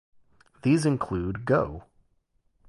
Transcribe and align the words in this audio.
These 0.63 0.87
include 0.87 1.45
Go! 1.45 1.83